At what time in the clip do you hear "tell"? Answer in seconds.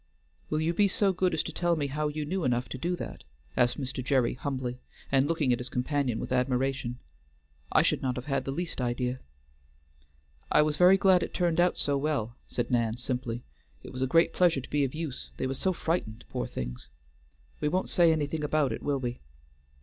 1.51-1.75